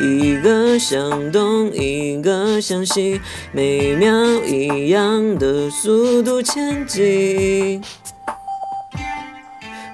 [0.00, 3.20] 一个向东，一个向西，
[3.52, 4.12] 每秒
[4.44, 7.82] 一样的速度前进。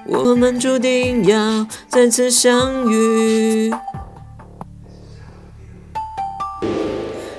[0.07, 3.71] 我们注定要再次相遇。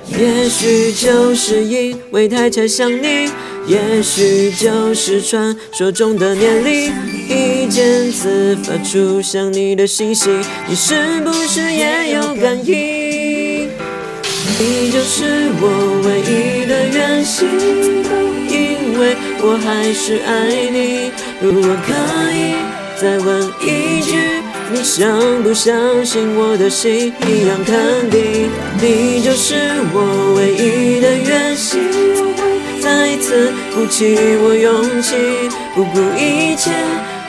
[0.09, 3.29] 也许就是因为太常想你，
[3.67, 6.93] 也许就是传说中的年龄，
[7.29, 10.31] 一见自发出想你的信息，
[10.69, 13.69] 你是不是也有感应？
[14.59, 17.49] 你就是我唯一的远行，
[18.49, 21.13] 因为我还是爱你。
[21.41, 21.93] 如果可
[22.33, 22.55] 以
[23.01, 24.43] 再问一句。
[24.75, 28.49] 你相不相信我的心一样肯定？
[28.81, 29.55] 你就是
[29.93, 31.79] 我唯一的远行，
[32.83, 35.15] 再次鼓起我勇气，
[35.73, 36.73] 不顾一切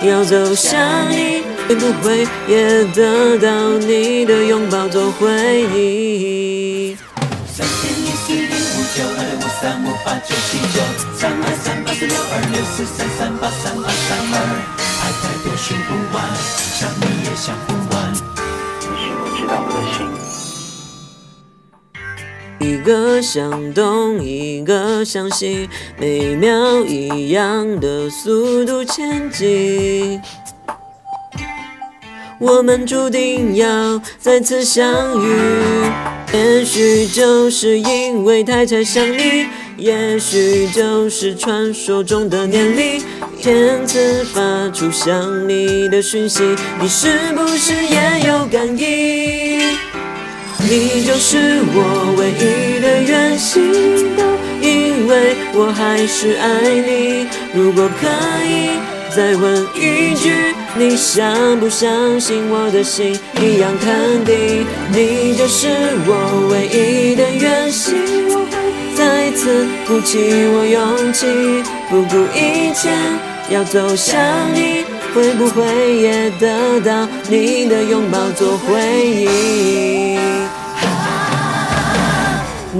[0.01, 6.97] 要走向你，会不会也得到你的拥抱做回忆？
[7.45, 10.81] 三点一四零五九二六五三五八九七九
[11.15, 14.17] 三二三八四六二六四三三八三八三
[22.63, 25.69] 一个向东，一个向西，
[25.99, 30.21] 每秒一样的速度前进。
[32.39, 35.27] 我们注定要再次相遇，
[36.33, 39.45] 也许就是因为太常想你，
[39.75, 43.03] 也许就是传说中的年龄，
[43.41, 49.77] 天次发出想你的讯息，你是不是也有感应？
[50.69, 53.61] 你就是我唯一的远行，
[54.61, 57.27] 因为我还是爱你。
[57.53, 58.07] 如果可
[58.45, 58.69] 以
[59.13, 60.31] 再问一句，
[60.77, 64.65] 你相不相信我的心一样肯定？
[64.91, 65.67] 你就是
[66.07, 67.93] 我唯一的远行，
[68.95, 71.27] 再次鼓起我勇气，
[71.89, 72.89] 不顾一切
[73.49, 74.17] 要走向
[74.55, 75.61] 你，会不会
[75.97, 79.27] 也得到你的拥抱做回忆？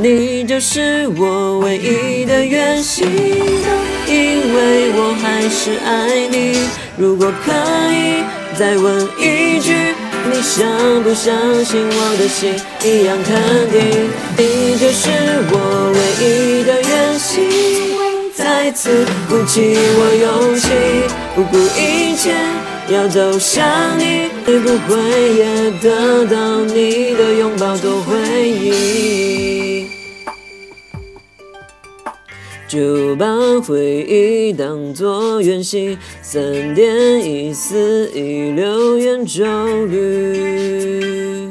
[0.03, 3.07] 你就是我唯一的远行，
[4.05, 6.59] 因为我还是爱你。
[6.97, 7.53] 如果可
[7.89, 8.21] 以
[8.59, 9.73] 再问一句，
[10.29, 10.67] 你相
[11.03, 12.53] 不相信我的心
[12.83, 13.33] 一样肯
[13.71, 13.79] 定？
[14.35, 15.09] 你就是
[15.49, 15.55] 我
[15.95, 17.47] 唯一的远行，
[18.35, 20.67] 再次鼓起我勇气，
[21.33, 22.33] 不顾一切
[22.93, 23.65] 要走向
[23.97, 24.99] 你，会不会
[25.33, 29.12] 也得到你的拥抱做回忆？
[32.73, 33.27] 就把
[33.61, 39.43] 回忆当作远行，三点一四一六圆周
[39.85, 41.42] 率。